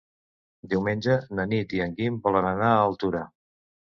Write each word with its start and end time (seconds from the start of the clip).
Diumenge 0.71 1.17
na 1.39 1.43
Nit 1.51 1.75
i 1.79 1.83
en 1.85 1.93
Guim 1.99 2.17
volen 2.27 2.47
anar 2.53 2.73
a 2.73 2.81
Altura. 2.89 3.25